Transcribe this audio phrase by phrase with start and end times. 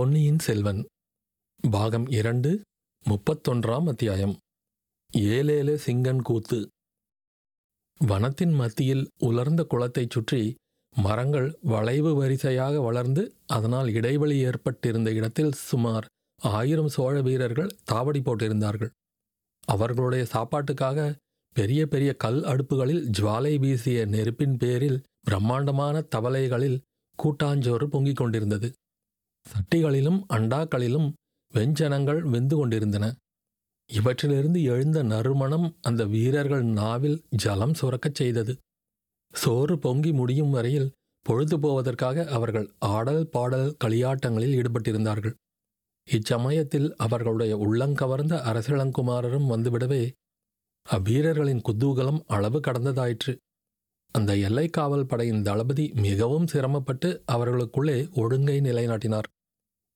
[0.00, 0.86] பொன்னியின் செல்வன்
[1.70, 2.60] பாகம் இரண்டு
[3.04, 4.36] முப்பத்தொன்றாம் அத்தியாயம்.
[5.12, 6.68] ஏலேல சிங்கன் கூத்து.
[8.06, 10.54] வனத்தின் மத்தியில் உலர்ந்த குளத்தைச் சுற்றி
[10.96, 16.06] மரங்கள் வளைவு வரிசையாக வளர்ந்து அதனால் இடைவெளி ஏற்பட்டிருந்த இடத்தில் சுமார்
[16.38, 18.90] ஆயிரம் சோழ வீரர்கள் தாவடி போட்டிருந்தார்கள்.
[19.64, 21.14] அவர்களுடைய சாப்பாட்டுக்காக
[21.54, 26.80] பெரிய பெரிய கல் அடுப்புகளில் ஜுவாலை வீசிய நெருப்பின் பேரில் பிரம்மாண்டமான தவளைகளில்
[27.22, 28.72] கூட்டாஞ்சோறு பொங்கிக் கொண்டிருந்தது.
[29.46, 31.08] சட்டிகளிலும் அண்டாக்களிலும்
[31.54, 33.06] வெஞ்சனங்கள் வெந்து கொண்டிருந்தன.
[33.90, 38.52] இவற்றிலிருந்து எழுந்த நறுமணம் அந்த வீரர்கள் நாவில் ஜலம் சுரக்கச் செய்தது.
[39.34, 40.92] சோறு பொங்கி முடியும் வரையில்
[41.26, 45.34] பொழுது போவதற்காக அவர்கள் ஆடல் பாடல் களியாட்டங்களில் ஈடுபட்டிருந்தார்கள்.
[46.08, 50.02] இச்சமயத்தில் அவர்களுடைய உள்ளங்கவர்ந்த அரசிளங்குமாரரும் வந்துவிடவே
[50.86, 53.32] அவ்வீரர்களின் குதூகலம் அளவு கடந்ததாயிற்று.
[54.12, 59.28] அந்த எல்லை காவல் படையின் தளபதி மிகவும் சிரமப்பட்டு அவர்களுக்குள்ளே ஒழுங்கை நிலைநாட்டினார்.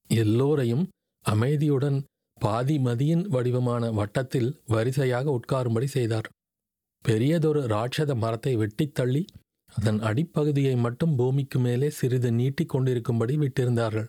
[0.08, 0.88] எல்லோரையும்
[1.24, 2.04] அமைதியுடன்
[2.40, 6.28] பாதி மதியின் வடிவமான வட்டத்தில் வரிசையாக உட்காரும்படி செய்தார்.
[7.04, 9.24] பெரியதொரு ராட்சத மரத்தை வெட்டித் தள்ளி
[9.72, 14.06] அதன் அடிப்பகுதியை மட்டும் பூமிக்கு மேலே சிறிது நீட்டிக் கொண்டிருக்கும்படி விட்டிருந்தார்கள்.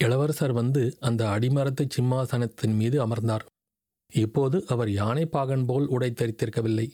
[0.00, 3.44] இளவரசர் வந்து அந்த அடிமரத்து சிம்மாசனத்தின் மீது அமர்ந்தார்.
[4.12, 6.90] இப்போது அவர் யானைப்பாகன் போல் உடை தரித்திருக்கவில்லை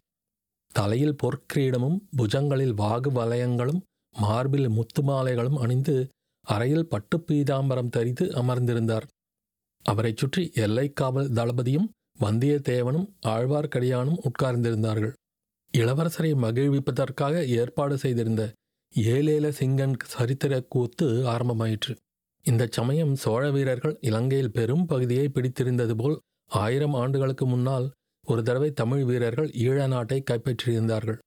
[0.75, 3.81] தலையில் பொற்கிரீடமும் புஜங்களில் வாகு வலயங்களும்
[4.17, 5.95] மார்பில் முத்துமாலைகளும் அணிந்து
[6.47, 9.07] அறையில் பட்டு பீதாம்பரம் தரித்து அமர்ந்திருந்தார்.
[9.85, 11.89] அவரைச் சுற்றி எல்லைக்காவல் தளபதியும்
[12.21, 15.13] வந்தியத்தேவனும் ஆழ்வார்க்கடியானும் உட்கார்ந்திருந்தார்கள்.
[15.75, 18.43] இளவரசரை மகிழ்விப்பதற்காக ஏற்பாடு செய்திருந்த
[18.95, 21.93] ஏலேல சிங்கன் சரித்திர கூத்து ஆரம்பமாயிற்று.
[22.45, 26.17] இந்த சமயம் சோழ வீரர்கள் இலங்கையில் பெரும் பகுதியை பிடித்திருந்தது போல்
[26.51, 27.87] ஆயிரம் ஆண்டுகளுக்கு முன்னால்
[28.29, 31.19] ஒரு தடவை தமிழ் வீரர்கள் ஈழ நாட்டை கைப்பற்றியிருந்தார்கள்.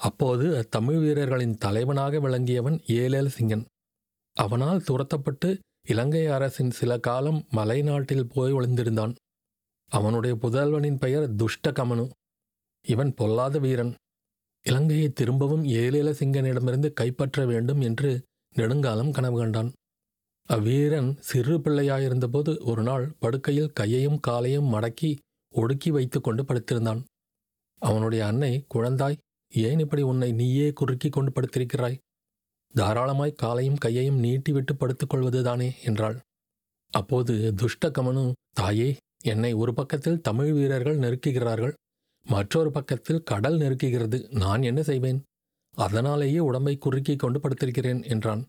[0.00, 3.64] அப்போது அத்தமிழ் வீரர்களின் தலைவனாக விளங்கியவன் ஏலேல் சிங்கன்.
[4.36, 5.50] அவனால் துரத்தப்பட்டு
[5.88, 9.14] இலங்கை அரசின் சில காலம் மலைநாட்டில் போய் ஒளிந்திருந்தான்.
[9.92, 12.06] அவனுடைய புதல்வனின் பெயர் துஷ்டகமனு.
[12.84, 13.92] இவன் பொல்லாத வீரன்.
[14.66, 18.10] இலங்கையை திரும்பவும் ஏலேல சிங்கனிடமிருந்து கைப்பற்ற வேண்டும் என்று
[18.56, 19.70] நெடுங்காலம் கனவு கண்டான்.
[20.48, 25.10] அவ்வீரன் சிறு பிள்ளையாயிருந்தபோது ஒரு நாள் படுக்கையில் கையையும் காலையும் மடக்கி
[25.54, 27.02] ஒடுக்கி வைத்துக்கொண்டு படுத்திருந்தான்.
[27.82, 29.20] அவனுடைய அன்னை குழந்தாய்
[29.52, 31.98] ஏன் இப்படி உன்னை நீயே குறுக்கி கொண்டு படுத்திருக்கிறாய்?
[32.74, 36.16] தாராளமாய் காலையும் கையையும் நீட்டிவிட்டு படுத்துக்கொள்வதுதானே என்றாள்.
[36.90, 41.74] அப்போது துஷ்டகமனு தாயே என்னை ஒரு பக்கத்தில் தமிழ் வீரர்கள் நெருக்குகிறார்கள்
[42.26, 45.22] மற்றொரு பக்கத்தில் கடல் நெருக்குகிறது நான் என்ன செய்வேன்?
[45.74, 48.42] அதனாலேயே உடம்பை குறுக்கிக் கொண்டு படுத்திருக்கிறேன் என்றான்.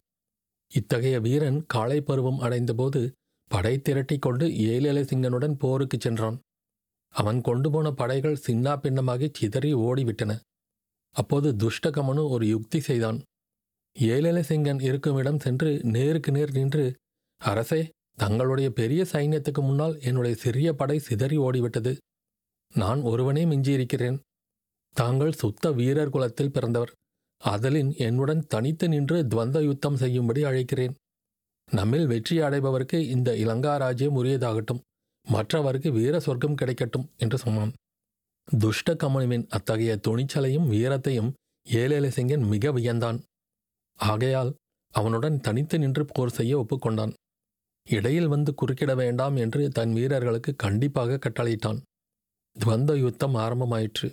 [0.73, 3.11] இத்தகைய வீரன் காளை பருவம் அடைந்தபோது
[3.51, 6.39] படை திரட்டி கொண்டு ஏலேல சிங்கனுடன் போருக்குச் சென்றான்.
[7.16, 10.31] அவன் கொண்டு போன படைகள் சின்னா பின்னமாகி சிதறி ஓடிவிட்டன.
[11.16, 13.20] அப்போது துஷ்டகமனு ஒரு யுக்தி செய்தான்.
[13.96, 16.86] ஏலலசிங்கன் இருக்குமிடம் சென்று நேருக்கு நேர் நின்று
[17.42, 17.81] அரசே
[18.18, 21.94] தங்களுடைய பெரிய சைன்யத்துக்கு முன்னால் என்னுடைய சிறிய படை சிதறி ஓடிவிட்டது.
[22.74, 24.18] நான் ஒருவனே மிஞ்சியிருக்கிறேன்.
[24.96, 26.92] தாங்கள் சுத்த வீரர் குலத்தில் பிறந்தவர்.
[27.42, 30.94] அதலின் என்னுடன் தனித்து நின்று துவந்த யுத்தம் செய்யும்படி அழைக்கிறேன்.
[31.72, 34.82] நம்மில் வெற்றி அடைபவருக்கு இந்த இலங்கா ராஜ்யம் உரியதாகட்டும்.
[35.28, 37.74] மற்றவருக்கு வீர சொர்க்கம் கிடைக்கட்டும் என்று சொன்னான்.
[38.47, 41.34] துஷ்ட கமனுவின் அத்தகைய துணிச்சலையும் வீரத்தையும்
[41.68, 43.19] ஏலேலசிங்கன் மிக வியந்தான்.
[43.96, 44.56] ஆகையால்
[44.94, 47.14] அவனுடன் தனித்து நின்று போர் செய்ய ஒப்புக்கொண்டான்.
[47.88, 51.81] இடையில் வந்து குறுக்கிட வேண்டாம் என்று தன் வீரர்களுக்கு கண்டிப்பாக கட்டளையிட்டான்.
[52.56, 54.12] துவந்த யுத்தம் ஆரம்பமாயிற்று.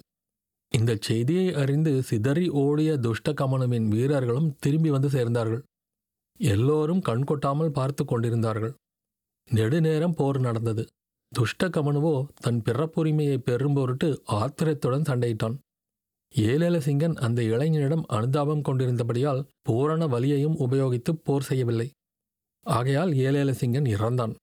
[0.69, 5.63] இந்த செய்தியை அறிந்து சிதறி ஓடிய துஷ்ட கமனுவின் வீரர்களும் திரும்பி வந்து சேர்ந்தார்கள்.
[6.39, 8.75] எல்லோரும் கண்கொட்டாமல் பார்த்து கொண்டிருந்தார்கள்.
[9.51, 10.87] நெடுநேரம் போர் நடந்தது.
[11.33, 15.57] துஷ்ட கமனுவோ தன் பிறப்புரிமையை பெறும் பொருட்டு ஆத்திரத்துடன் சண்டையிட்டான்.
[16.35, 21.91] ஏலேலசிங்கன் அந்த இளைஞனிடம் அனுதாபம் கொண்டிருந்தபடியால் பூரண வலியையும் உபயோகித்து போர் செய்யவில்லை.
[22.67, 24.35] ஆகையால் ஏலேலசிங்கன் இறந்தான்.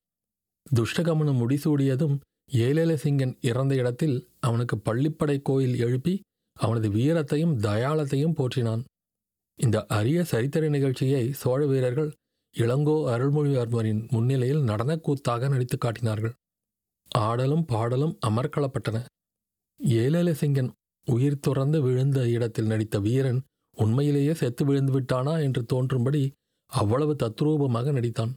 [0.74, 2.16] துஷ்டகமனு முடிசூடியதும்
[2.52, 6.20] ஏலேலசிங்கன் இறந்த இடத்தில் அவனுக்கு பள்ளிப்படை கோயில் எழுப்பி
[6.56, 8.82] அவனது வீரத்தையும் தயாளத்தையும் போற்றினான்.
[9.58, 12.10] இந்த அரிய சரித்திர நிகழ்ச்சியை சோழ வீரர்கள்
[12.54, 16.34] இளங்கோ அருள்மொழிவர்மரின் முன்னிலையில் நடனக்கூத்தாக நடித்து காட்டினார்கள்.
[17.18, 18.98] ஆடலும் பாடலும் அமர்க்களப்பட்டன.
[20.02, 20.70] ஏலலசிங்கன்
[21.06, 23.40] உயிர் துறந்து விழுந்த இடத்தில் நடித்த வீரன்
[23.76, 26.22] உண்மையிலேயே செத்து விழுந்து விட்டானா என்று தோன்றும்படி
[26.72, 28.32] அவ்வளவு தத்ரூபமாக நடித்தான்.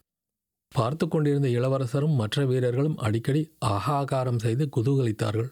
[0.71, 5.49] பார்த்து கொண்டிருந்த இளவரசரும் மற்ற வீரர்களும் அடிக்கடி ஆகாகாரம் செய்து குதூகலித்தார்கள்.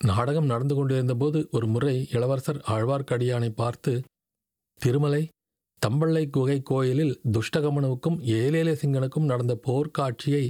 [0.00, 4.02] நாடகம் நடந்து கொண்டிருந்தபோது ஒரு முறை இளவரசர் ஆழ்வார்க்கடியானை பார்த்து
[4.80, 5.28] திருமலை
[5.86, 10.44] தம்பள்ளை குகை கோயிலில் துஷ்டகமனுவுக்கும் ஏலேலசிங்கனுக்கும் நடந்த போர்க்காட்சியை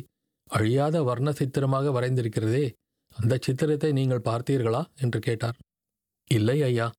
[0.49, 2.73] அழியாத வர்ண சித்திரமாக வரைந்திருக்கிறதே
[3.17, 4.85] அந்த சித்திரத்தை நீங்கள் பார்த்தீர்களா?
[5.01, 5.55] என்று கேட்டார்.
[6.27, 6.91] இல்லை ஐயா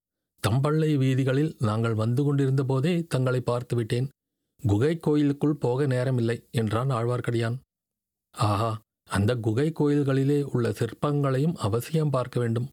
[0.48, 4.08] தம்பள்ளை வீதிகளில் நாங்கள் வந்து கொண்டிருந்த போதே தங்களை பார்த்துவிட்டேன்
[4.66, 7.58] குகை கோயிலுக்குள் போக நேரமில்லை என்றான் ஆழ்வார்க்கடியான்.
[8.30, 12.68] ஆஹா அந்த குகை கோயில்களிலே உள்ள சிற்பங்களையும் அவசியம் பார்க்க வேண்டும்.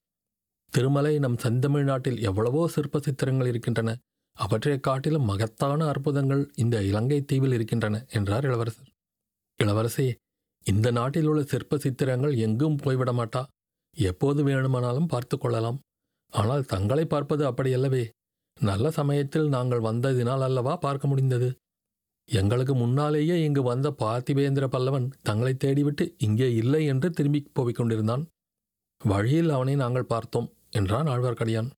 [0.69, 3.97] திருமலை நம் செந்தமிழ்நாட்டில் எவ்வளவோ சிற்ப சித்திரங்கள் இருக்கின்றன.
[4.33, 8.87] அவற்றைக் காட்டிலும் மகத்தான அற்புதங்கள் இந்த இலங்கை தீவில் இருக்கின்றன என்றார் இளவரசர்.
[9.63, 10.15] இளவரசே
[10.67, 13.41] இந்த நாட்டில் உள்ள சிற்ப சித்திரங்கள் எங்கும் போய்விட மாட்டா
[13.97, 15.77] எப்போது வேணுமானாலும் பார்த்து கொள்ளலாம்.
[16.33, 18.03] ஆனால் தங்களை பார்ப்பது அப்படியல்லவே.
[18.57, 21.49] நல்ல சமயத்தில் நாங்கள் வந்ததினால் அல்லவா பார்க்க முடிந்தது?
[22.29, 28.23] எங்களுக்கு முன்னாலேயே இங்கு வந்த பார்த்திபேந்திர பல்லவன் தங்களை தேடிவிட்டு இங்கே இல்லை என்று திரும்பி போய்க் கொண்டிருந்தான்.
[29.01, 31.69] வழியில் அவனை நாங்கள் பார்த்தோம் என்றான் ஆழ்வார்க்கடியான்.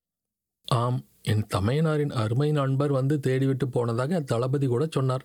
[0.68, 5.24] ஆம் என் தமையனாரின் அருமை நண்பர் வந்து தேடிவிட்டு போனதாக தளபதி கூட சொன்னார்.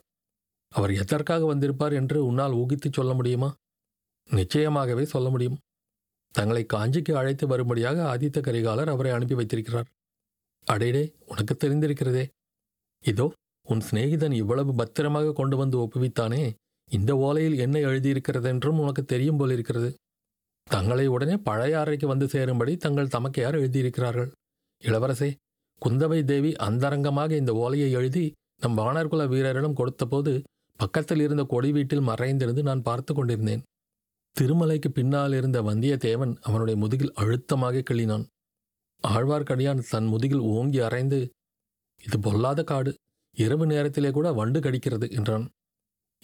[0.71, 3.49] அவர் எதற்காக வந்திருப்பார் என்று உன்னால் ஊகித்துச் சொல்ல முடியுமா?
[4.29, 5.57] நிச்சயமாகவே சொல்ல முடியும்.
[6.35, 9.87] தங்களை காஞ்சிக்கு அழைத்து வரும்படியாக ஆதித்த கரிகாலர் அவரை அனுப்பி வைத்திருக்கிறார்.
[10.67, 12.25] அடேடே உனக்கு தெரிந்திருக்கிறதே.
[13.03, 13.31] இதோ
[13.67, 16.41] உன் சிநேகிதன் இவ்வளவு பத்திரமாக கொண்டு வந்து ஒப்புவித்தானே
[16.91, 19.89] இந்த ஓலையில் என்ன எழுதியிருக்கிறதென்றும் உனக்கு தெரியும் போலிருக்கிறது.
[20.67, 24.29] தங்களை உடனே பழைய அறைக்கு வந்து சேரும்படி தங்கள் தமக்கையார் எழுதியிருக்கிறார்கள்.
[24.83, 25.29] இளவரசே
[25.81, 30.33] குந்தவை தேவி அந்தரங்கமாக இந்த ஓலையை எழுதி நம் வானர்குல வீரரிடம் கொடுத்தபோது
[30.79, 33.63] பக்கத்தில் இருந்த கொடி வீட்டில் மறைந்திருந்து நான் பார்த்து கொண்டிருந்தேன்.
[34.35, 38.25] திருமலைக்கு பின்னால் இருந்த வந்தியத்தேவன் அவனுடைய முதுகில் அழுத்தமாக கிள்ளினான்.
[39.03, 41.29] ஆழ்வார்க்கடியான் தன் முதுகில் ஓங்கி அரைந்து
[42.03, 42.93] இது பொல்லாத காடு
[43.37, 45.45] இரவு நேரத்திலே கூட வண்டு கடிக்கிறது என்றான்.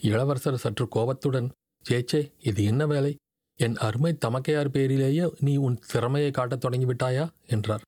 [0.00, 1.48] இளவரசர் சற்று கோபத்துடன்
[1.90, 3.16] சேச்சே இது என்ன வேலை?
[3.58, 7.24] என் அருமை தமக்கையார் பேரிலேயே நீ உன் திறமையை காட்டத் தொடங்கிவிட்டாயா?
[7.46, 7.80] என்றார்.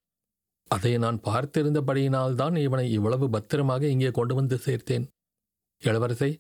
[0.71, 5.07] அதை நான் பார்த்திருந்தபடியினால்தான் இவனை இவ்வளவு பத்திரமாக இங்கே கொண்டு வந்து சேர்த்தேன்.
[5.83, 6.31] இளவரசை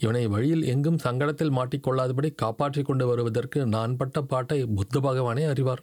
[0.00, 5.82] இவனை வழியில் எங்கும் சங்கடத்தில் மாட்டிக்கொள்ளாதபடி காப்பாற்றிக் கொண்டு வருவதற்கு நான் பட்ட பாட்டை புத்த பகவானே அறிவார்.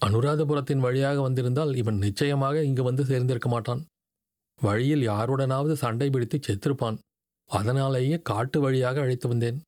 [0.00, 3.86] அனுராதபுரத்தின் வழியாக வந்திருந்தால் இவன் நிச்சயமாக இங்கு வந்து சேர்ந்திருக்க மாட்டான்.
[4.60, 6.98] வழியில் யாருடனாவது சண்டை பிடித்து செத்திருப்பான்.
[7.50, 9.58] அதனாலேயே காட்டு வழியாக அழைத்து வந்தேன்.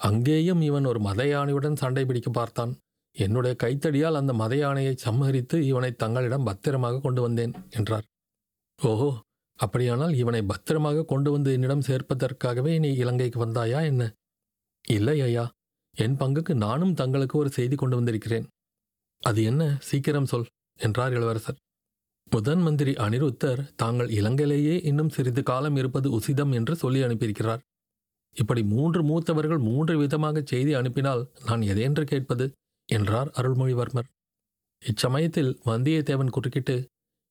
[0.00, 2.72] அங்கேயும் இவன் ஒரு மத யானையுடன் சண்டை பிடிக்க பார்த்தான்.
[3.16, 8.06] என்னுடைய கைத்தடியால் அந்த மத யானையை சம்மரித்து இவனை தங்களிடம் பத்திரமாக கொண்டு வந்தேன் என்றார்.
[8.78, 9.10] ஓஹோ
[9.56, 14.12] அப்படியானால் இவனை பத்திரமாக கொண்டு வந்து என்னிடம் சேர்ப்பதற்காகவே நீ இலங்கைக்கு வந்தாயா என்ன?
[14.88, 15.50] இல்லை ஐயா.
[15.94, 18.46] என் பங்குக்கு நானும் தங்களுக்கு ஒரு செய்தி கொண்டு வந்திருக்கிறேன்.
[19.20, 19.76] அது என்ன?
[19.80, 20.46] சீக்கிரம் சொல்
[20.76, 21.56] என்றார் இளவரசர்.
[22.30, 27.58] முதன் மந்திரி அனிருத்தர் தாங்கள் இலங்கையிலேயே இன்னும் சிறிது காலம் இருப்பது உசிதம் என்று சொல்லி அனுப்பியிருக்கிறார்.
[28.32, 32.52] இப்படி மூன்று மூத்தவர்கள் மூன்று விதமாக செய்தி அனுப்பினால் நான் எதென்று கேட்பது?
[32.86, 34.08] என்றார் அருள்மொழிவர்மர்.
[34.82, 36.88] இச்சமயத்தில் வந்தியத்தேவன் குறுக்கிட்டு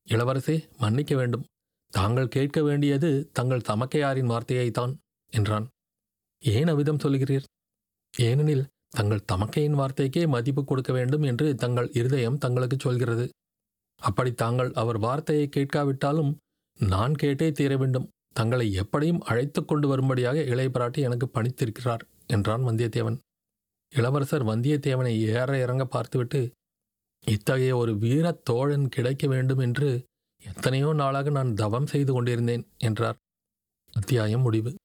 [0.07, 1.45] இளவரசே மன்னிக்க வேண்டும்.
[1.93, 4.93] தாங்கள் கேட்க வேண்டியது தங்கள் தமக்கையாரின் வார்த்தையைத்தான்
[5.33, 5.65] என்றான்.
[6.43, 7.45] ஏன் அவ்விதம் சொல்கிறீர்
[8.13, 13.25] ஏனெனில் தங்கள் தமக்கையின் வார்த்தைக்கே மதிப்பு கொடுக்க வேண்டும் என்று தங்கள் இருதயம் தங்களுக்கு சொல்கிறது.
[14.01, 16.31] அப்படி தாங்கள் அவர் வார்த்தையை கேட்காவிட்டாலும்
[16.79, 18.09] நான் கேட்டே தீர வேண்டும்.
[18.33, 23.17] தங்களை எப்படியும் அழைத்து கொண்டு வரும்படியாக இளைய பிராட்டி எனக்கு பணித்திருக்கிறார் என்றான் வந்தியத்தேவன்.
[23.93, 26.39] இளவரசர் வந்தியத்தேவனை ஏற இறங்க பார்த்துவிட்டு
[27.25, 29.89] இத்தகைய ஒரு வீரத் தோழன் கிடைக்க வேண்டும் என்று
[30.45, 33.15] எத்தனையோ நாளாக நான் தவம் செய்து கொண்டிருந்தேன் என்றார்.
[33.91, 34.75] அத்தியாயம் முடிவு.